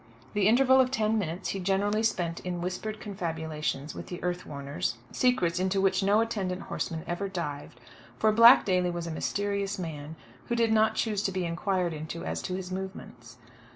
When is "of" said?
0.81-0.89